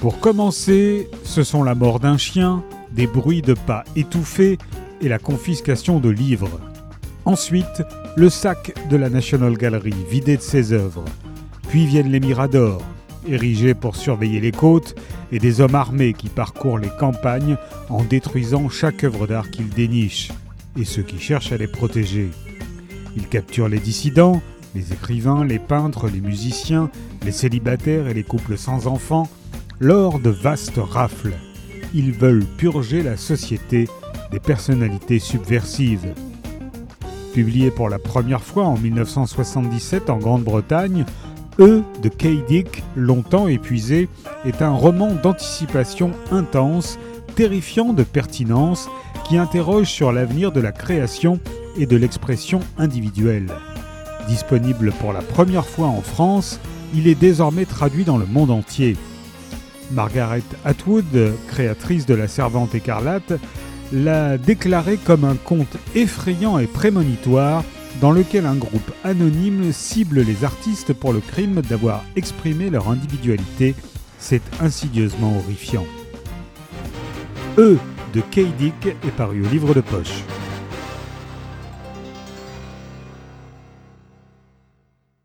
[0.00, 4.56] Pour commencer, ce sont la mort d'un chien, des bruits de pas étouffés
[5.02, 6.58] et la confiscation de livres.
[7.26, 7.82] Ensuite,
[8.16, 11.04] le sac de la National Gallery vidé de ses œuvres.
[11.68, 12.80] Puis viennent les miradors,
[13.28, 14.94] érigés pour surveiller les côtes,
[15.32, 17.58] et des hommes armés qui parcourent les campagnes
[17.90, 20.32] en détruisant chaque œuvre d'art qu'ils dénichent,
[20.78, 22.30] et ceux qui cherchent à les protéger.
[23.16, 24.40] Ils capturent les dissidents,
[24.74, 26.90] les écrivains, les peintres, les musiciens,
[27.22, 29.28] les célibataires et les couples sans enfants,
[29.80, 31.32] lors de vastes rafles.
[31.94, 33.88] Ils veulent purger la société
[34.30, 36.14] des personnalités subversives.
[37.32, 41.06] Publié pour la première fois en 1977 en Grande-Bretagne,
[41.58, 42.46] E de K.
[42.46, 44.08] Dick, longtemps épuisé,
[44.44, 46.98] est un roman d'anticipation intense,
[47.34, 48.88] terrifiant de pertinence,
[49.26, 51.40] qui interroge sur l'avenir de la création
[51.76, 53.48] et de l'expression individuelle.
[54.28, 56.60] Disponible pour la première fois en France,
[56.94, 58.96] il est désormais traduit dans le monde entier.
[59.92, 63.32] Margaret Atwood, créatrice de La Servante écarlate,
[63.92, 67.64] l'a déclaré comme un conte effrayant et prémonitoire
[68.00, 73.74] dans lequel un groupe anonyme cible les artistes pour le crime d'avoir exprimé leur individualité.
[74.18, 75.86] C'est insidieusement horrifiant.
[77.58, 77.76] E
[78.14, 78.46] de K.
[78.58, 80.24] Dick est paru au livre de poche.